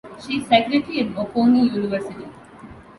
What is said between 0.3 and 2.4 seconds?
is secretary at Bocconi University.